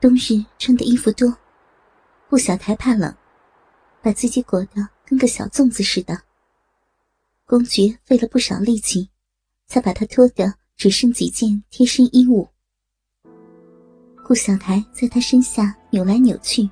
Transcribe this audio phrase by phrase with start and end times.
[0.00, 1.36] 冬日穿的衣服多，
[2.30, 3.12] 顾小台怕冷，
[4.00, 6.16] 把自己裹得跟个小粽子似的。
[7.44, 9.10] 公爵费了不少力气，
[9.66, 12.46] 才把他脱得只剩几件贴身衣物。
[14.24, 16.68] 顾小台在他身下扭来扭去，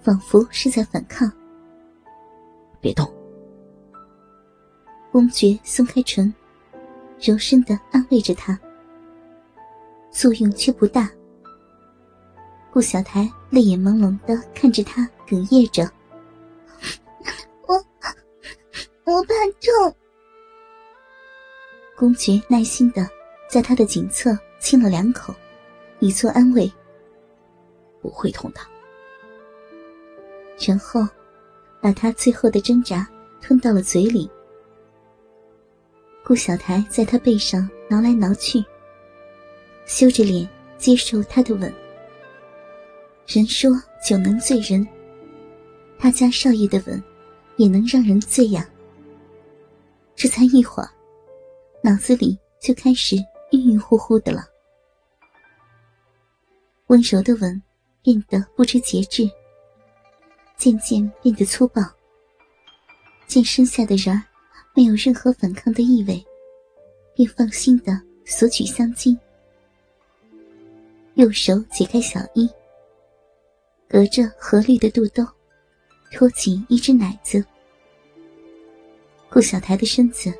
[0.00, 1.30] 仿佛是在反抗。
[2.80, 3.12] 别动！
[5.12, 6.32] 公爵松开唇，
[7.20, 8.58] 柔声的安慰着他，
[10.10, 11.10] 作用却不大。
[12.74, 15.88] 顾小台泪眼朦胧的看着他，哽咽着
[17.68, 17.74] ：“我，
[19.04, 19.96] 我怕痛。”
[21.96, 23.08] 公爵耐心的
[23.48, 25.32] 在他的颈侧亲了两口，
[26.00, 26.68] 以作安慰
[28.02, 28.60] ：“不会痛的。”
[30.58, 31.06] 然后，
[31.80, 33.06] 把他最后的挣扎
[33.40, 34.28] 吞到了嘴里。
[36.24, 38.64] 顾小台在他背上挠来挠去，
[39.86, 41.72] 羞着脸接受他的吻。
[43.26, 43.70] 人说
[44.06, 44.86] 酒能醉人，
[45.98, 47.02] 他家少爷的吻
[47.56, 48.68] 也能让人醉呀。
[50.14, 50.90] 这才一会儿，
[51.82, 53.16] 脑子里就开始
[53.52, 54.44] 晕晕乎乎的了。
[56.88, 57.60] 温柔的吻
[58.02, 59.28] 变得不知节制，
[60.58, 61.82] 渐渐变得粗暴。
[63.26, 64.22] 见身下的人
[64.76, 66.22] 没有任何反抗的意味，
[67.14, 69.18] 便放心的索取香巾，
[71.14, 72.48] 右手解开小衣。
[73.94, 75.24] 隔着合绿的肚兜，
[76.10, 77.44] 托起一只奶子。
[79.30, 80.34] 顾小台的身子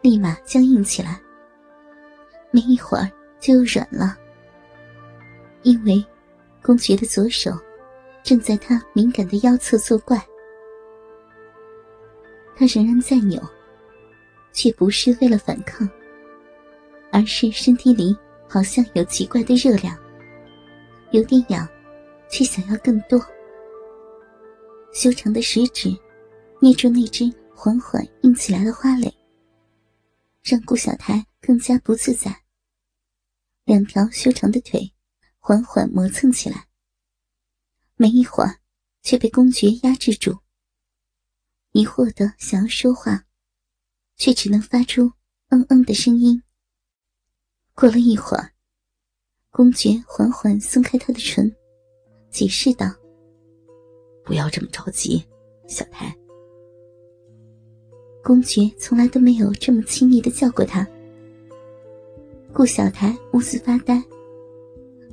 [0.00, 1.20] 立马僵硬起来，
[2.50, 3.06] 没一会儿
[3.38, 4.16] 就又软了。
[5.62, 6.02] 因为
[6.62, 7.52] 公爵的左手
[8.22, 10.16] 正在他敏感的腰侧作怪，
[12.56, 13.38] 他仍然在扭，
[14.54, 15.86] 却不是为了反抗，
[17.12, 18.16] 而是身体里
[18.48, 19.94] 好像有奇怪的热量，
[21.10, 21.68] 有点痒。
[22.30, 23.20] 却想要更多。
[24.92, 25.90] 修长的食指
[26.60, 27.24] 捏住那只
[27.54, 29.12] 缓缓硬起来的花蕾，
[30.42, 32.42] 让顾小台更加不自在。
[33.64, 34.92] 两条修长的腿
[35.38, 36.66] 缓缓磨蹭起来，
[37.96, 38.58] 没一会儿
[39.02, 40.38] 却被公爵压制住。
[41.72, 43.26] 疑惑的想要说话，
[44.16, 45.12] 却只能发出
[45.50, 46.42] “嗯嗯”的声音。
[47.74, 48.52] 过了一会儿，
[49.50, 51.54] 公爵缓缓松开他的唇。
[52.30, 52.86] 解释道
[54.24, 55.24] ：“不要这么着急，
[55.66, 56.14] 小台。”
[58.22, 60.86] 公爵从来都没有这么亲昵的叫过他。
[62.52, 64.02] 顾小台兀自发呆，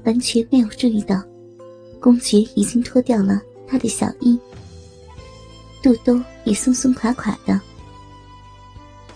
[0.06, 1.22] 完全没有注意到，
[2.00, 4.40] 公爵已经脱掉了他的小衣，
[5.81, 7.59] 肚兜也松松垮垮的。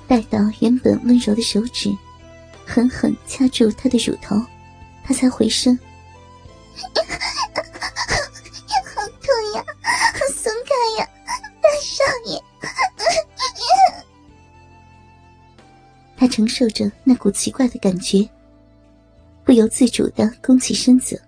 [0.07, 1.89] 待到原本温柔的手指
[2.65, 4.35] 狠狠掐住他的乳头，
[5.03, 5.77] 他才回声
[16.27, 18.27] 承受着那股奇怪的感觉，
[19.43, 21.21] 不由自主的弓起身子。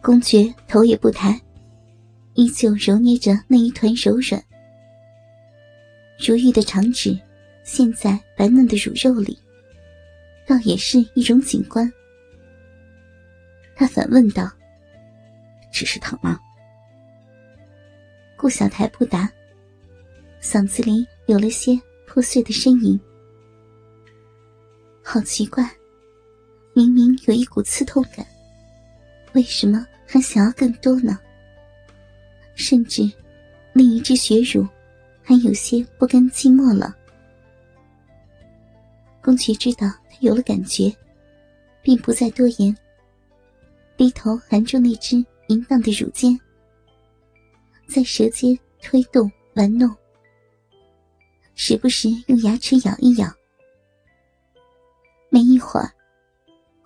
[0.00, 1.40] 公爵头也不抬，
[2.34, 4.42] 依旧揉捏着那一团柔软
[6.18, 7.18] 如玉的长指，
[7.64, 9.38] 陷在白嫩的乳肉里，
[10.46, 11.90] 倒也是一种景观。
[13.74, 14.48] 他反问道
[15.72, 16.38] ：“只是疼吗？”
[18.36, 19.28] 顾小台不答，
[20.40, 23.00] 嗓子里有了些破碎的呻吟。
[25.06, 25.70] 好奇怪，
[26.72, 28.26] 明明有一股刺痛感，
[29.34, 31.16] 为什么还想要更多呢？
[32.54, 33.08] 甚至，
[33.74, 34.66] 另一只血乳
[35.22, 36.96] 还有些不甘寂寞了。
[39.22, 40.90] 公爵知道他有了感觉，
[41.82, 42.74] 并不再多言，
[43.98, 46.36] 低头含住那只淫荡的乳尖，
[47.86, 49.94] 在舌尖推动玩弄，
[51.54, 53.30] 时不时用牙齿咬一咬。
[55.34, 55.90] 没一会儿，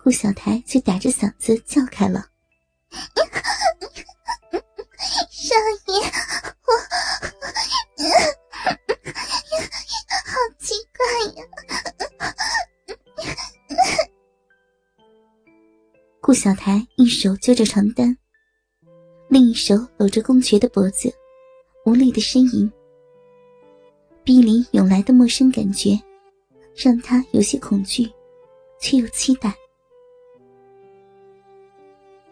[0.03, 2.25] 顾小台就打着嗓子叫开了
[5.29, 5.53] ：“少
[5.85, 6.01] 爷，
[6.65, 6.73] 我
[10.25, 11.45] 好奇怪呀！”
[16.19, 18.17] 顾小台一手揪着床单，
[19.27, 21.13] 另一手搂着公爵的脖子，
[21.85, 22.67] 无力的呻吟。
[24.23, 26.01] 逼里涌来的陌生感觉，
[26.75, 28.11] 让他有些恐惧。
[28.79, 29.53] 却又期待。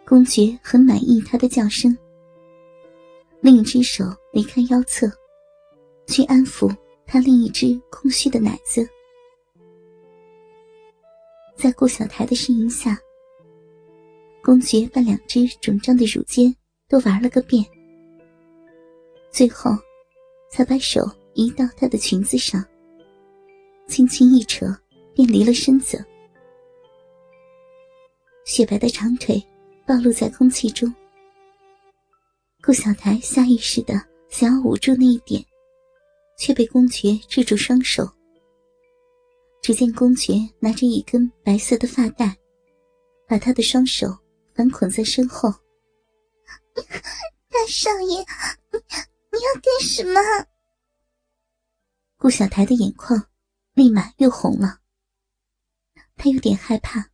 [0.04, 1.96] 公爵很满意他的叫声，
[3.40, 5.06] 另一只手离开腰侧，
[6.06, 6.74] 去安抚
[7.06, 8.88] 他另一只空虚的奶子。
[11.54, 12.98] 在顾小台的呻吟下，
[14.42, 16.54] 公爵把两只肿胀的乳尖
[16.88, 17.62] 都玩了个遍，
[19.30, 19.72] 最后
[20.50, 21.02] 才把手
[21.34, 22.64] 移到她的裙子上，
[23.88, 24.74] 轻轻一扯，
[25.14, 26.02] 便离了身子。
[28.48, 29.46] 雪白的长腿
[29.86, 30.92] 暴露在空气中。
[32.62, 35.44] 顾小台下意识的想要捂住那一点，
[36.38, 38.10] 却被公爵制住双手。
[39.60, 42.34] 只见公爵拿着一根白色的发带，
[43.28, 44.16] 把他的双手
[44.54, 45.52] 反捆在身后。
[46.72, 48.16] 大少爷，
[48.72, 50.20] 你要干什么？
[52.16, 53.22] 顾小台的眼眶
[53.74, 54.78] 立马又红了。
[56.16, 57.10] 他有点害怕。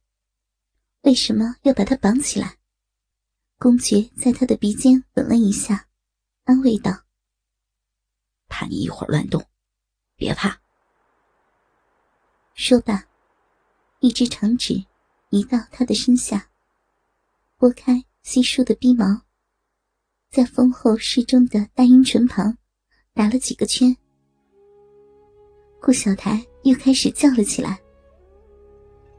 [1.04, 2.56] 为什么要把他绑起来？
[3.58, 5.86] 公爵在他的鼻尖吻了一下，
[6.44, 6.90] 安慰道
[8.48, 9.44] ：“怕你一会儿乱动，
[10.16, 10.58] 别怕。”
[12.56, 13.04] 说罢，
[14.00, 14.82] 一只长指
[15.28, 16.50] 移到他的身下，
[17.58, 19.04] 拨开稀疏的鼻毛，
[20.30, 22.56] 在丰厚适中的大阴唇旁
[23.12, 23.94] 打了几个圈。
[25.82, 27.78] 顾小台又开始叫了起来，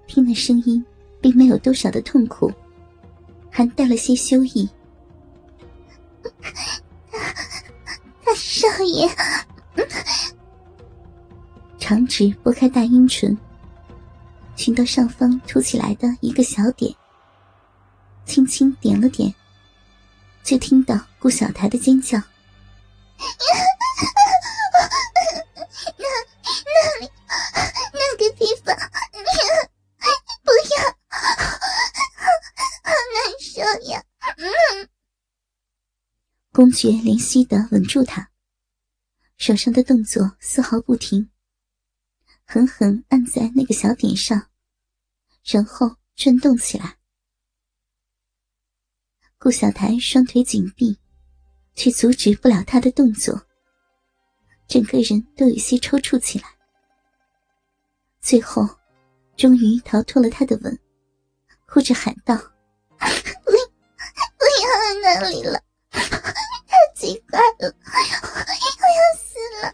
[0.08, 0.84] 听那声音。
[1.25, 2.54] 并没有多少的痛苦，
[3.50, 4.69] 还带了些羞意。
[8.24, 9.10] 大少爷，
[11.80, 13.36] 长指拨开大阴唇，
[14.56, 16.94] 寻到上方凸起来的一个小点，
[18.27, 19.33] 轻轻点了点，
[20.44, 22.19] 就听到顾小台的尖叫。
[25.98, 26.06] 那
[26.68, 27.10] 那里
[27.94, 28.77] 那个地方。
[36.56, 38.30] 公爵怜惜的吻住他，
[39.36, 41.30] 手上的动作丝毫不停，
[42.46, 44.48] 狠狠按在那个小点上，
[45.44, 46.98] 然后转动起来。
[49.38, 50.98] 顾小台双腿紧闭，
[51.74, 53.48] 却阻止不了他的动作，
[54.66, 56.48] 整个人都有些抽搐起来。
[58.22, 58.66] 最后，
[59.36, 60.80] 终于逃脱了他的吻，
[61.68, 62.34] 哭着喊道
[63.44, 63.51] ：“不，
[64.40, 65.62] 不要那里了！”
[67.06, 67.66] 奇怪了，我
[68.02, 68.10] 要
[69.22, 69.69] 死了！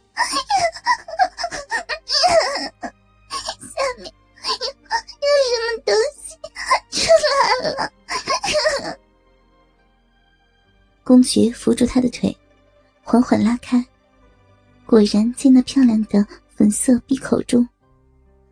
[3.62, 4.04] 下面
[4.52, 4.68] 有
[5.48, 6.36] 什么东西
[6.92, 7.36] 出来
[7.70, 7.72] 了？
[11.06, 12.38] 公爵扶住他的腿，
[13.02, 13.82] 缓缓拉开，
[14.86, 17.66] 果然见那漂亮的粉色闭口中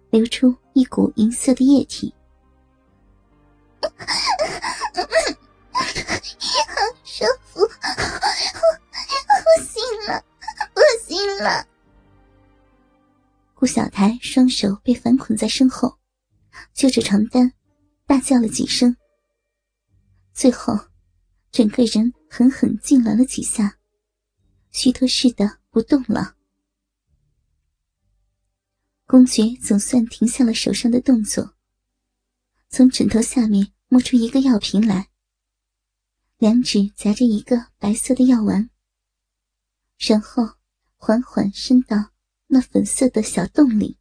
[0.10, 2.16] 流出一股银色的液体。
[11.10, 11.68] 惊了
[13.56, 15.98] 顾小台双手被反捆在身后，
[16.76, 17.52] 揪着床单，
[18.06, 18.96] 大叫了几声。
[20.34, 20.78] 最后，
[21.52, 23.80] 整个人狠狠痉挛了几下，
[24.70, 26.36] 虚脱似的不动了。
[29.08, 31.56] 公爵总算停下了手上的动作，
[32.70, 35.10] 从枕头下面摸出一个药瓶来，
[36.38, 38.70] 两指夹着一个白色的药丸，
[39.98, 40.59] 然后
[41.00, 42.12] 缓缓伸到。
[42.52, 44.00] 那粉色的小洞里，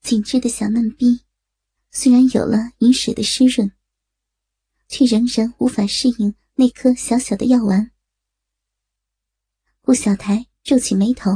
[0.00, 1.24] 紧致的小嫩逼，
[1.92, 3.70] 虽然有了饮水的湿润，
[4.88, 7.92] 却仍然无法适应那颗小小的药丸。
[9.80, 11.30] 顾小台皱起眉头，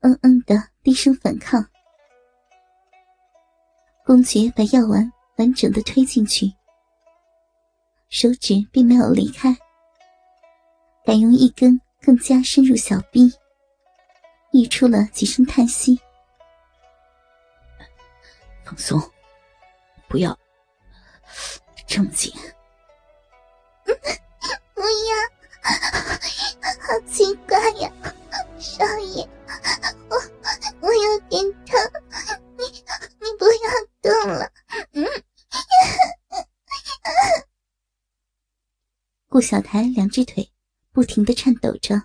[0.00, 1.68] 嗯嗯的低声反抗。
[4.06, 6.50] 公爵把药丸完整的推进去，
[8.08, 9.54] 手指并没有离开，
[11.04, 13.34] 改用一根更加深入小臂。
[14.52, 16.00] 溢出了几声叹息。
[18.64, 19.02] 放松，
[20.08, 20.38] 不要
[21.84, 22.32] 这么紧。
[23.84, 25.16] 不要，
[26.80, 27.90] 好奇怪呀，
[28.56, 29.28] 少爷，
[30.08, 30.16] 我
[30.80, 31.76] 我有点疼，
[32.56, 32.64] 你
[33.18, 33.60] 你不要
[34.00, 34.48] 动了。
[34.92, 35.04] 嗯。
[39.28, 40.48] 顾小台两只腿
[40.96, 42.02] 不停的颤抖着。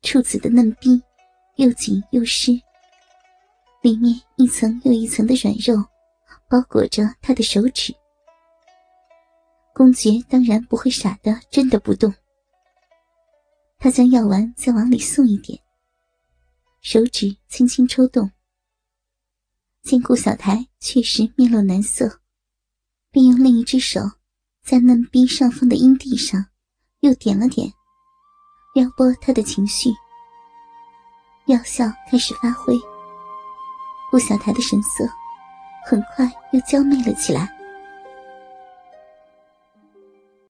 [0.00, 0.98] 处子的嫩逼，
[1.56, 2.52] 又紧又湿，
[3.82, 5.76] 里面一层又一层的软肉，
[6.48, 7.94] 包裹着他的手指。
[9.74, 12.10] 公爵当然不会傻的，真的不动。
[13.78, 15.60] 他将药丸再往里送一点，
[16.80, 18.30] 手指轻轻抽动。
[19.82, 22.22] 见顾小台确实面露难色，
[23.10, 24.00] 便用另一只手，
[24.62, 26.46] 在嫩逼上方的阴蒂上，
[27.02, 27.72] 又点了点。
[28.74, 29.90] 撩拨他的情绪，
[31.46, 32.74] 药效开始发挥。
[34.10, 35.04] 顾小台的神色
[35.84, 37.48] 很快又娇媚了起来。